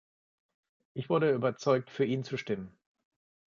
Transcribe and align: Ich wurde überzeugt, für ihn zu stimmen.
Ich 0.95 1.11
wurde 1.11 1.29
überzeugt, 1.31 1.91
für 1.91 2.05
ihn 2.05 2.23
zu 2.23 2.35
stimmen. 2.35 2.75